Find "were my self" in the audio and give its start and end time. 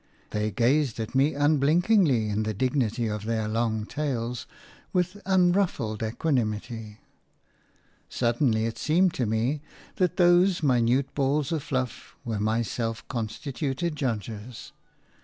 12.25-13.07